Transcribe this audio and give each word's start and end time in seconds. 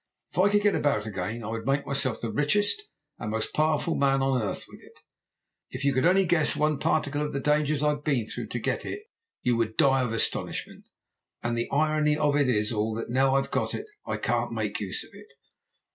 If 0.31 0.39
I 0.39 0.49
could 0.49 0.63
get 0.63 0.73
about 0.73 1.05
again 1.05 1.43
I 1.43 1.49
would 1.49 1.67
make 1.67 1.85
myself 1.85 2.19
the 2.21 2.31
richest 2.31 2.85
and 3.19 3.29
most 3.29 3.53
powerful 3.53 3.93
man 3.93 4.23
on 4.23 4.41
earth 4.41 4.65
with 4.67 4.81
it. 4.81 4.99
If 5.69 5.85
you 5.85 5.93
could 5.93 6.07
only 6.07 6.25
guess 6.25 6.55
one 6.55 6.79
particle 6.79 7.21
of 7.21 7.33
the 7.33 7.39
dangers 7.39 7.83
I've 7.83 8.03
been 8.03 8.25
through 8.25 8.47
to 8.47 8.57
get 8.57 8.83
it 8.83 9.03
you 9.43 9.55
would 9.57 9.77
die 9.77 10.01
of 10.01 10.11
astonishment. 10.11 10.85
And 11.43 11.55
the 11.55 11.69
irony 11.69 12.17
of 12.17 12.35
it 12.35 12.49
all 12.71 12.97
is 12.97 13.03
that 13.05 13.11
now 13.13 13.35
I've 13.35 13.51
got 13.51 13.75
it 13.75 13.85
I 14.03 14.17
can't 14.17 14.51
make 14.51 14.79
use 14.79 15.03
of 15.03 15.11
it. 15.13 15.33